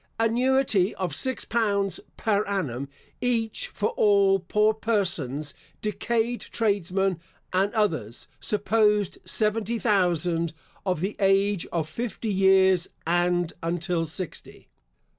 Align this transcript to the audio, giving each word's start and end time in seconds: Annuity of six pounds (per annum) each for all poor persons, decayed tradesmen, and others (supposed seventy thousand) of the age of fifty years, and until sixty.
Annuity 0.19 0.95
of 0.95 1.15
six 1.15 1.45
pounds 1.45 1.99
(per 2.17 2.43
annum) 2.45 2.89
each 3.21 3.67
for 3.67 3.89
all 3.89 4.39
poor 4.39 4.73
persons, 4.73 5.53
decayed 5.83 6.41
tradesmen, 6.41 7.19
and 7.53 7.71
others 7.75 8.27
(supposed 8.39 9.19
seventy 9.25 9.77
thousand) 9.77 10.53
of 10.87 11.01
the 11.01 11.15
age 11.19 11.67
of 11.67 11.87
fifty 11.87 12.33
years, 12.33 12.87
and 13.05 13.53
until 13.61 14.07
sixty. 14.07 14.69